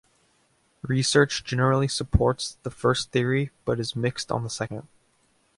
[0.81, 4.87] Research generally supports the first theory but is mixed on the second.